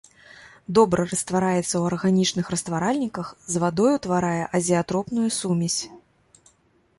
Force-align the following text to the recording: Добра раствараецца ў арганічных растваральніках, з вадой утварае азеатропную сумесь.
Добра 0.77 1.03
раствараецца 1.09 1.61
ў 1.77 1.81
арганічных 1.89 2.49
растваральніках, 2.53 3.27
з 3.57 3.61
вадой 3.65 3.91
утварае 3.99 4.43
азеатропную 4.61 5.27
сумесь. 5.39 5.79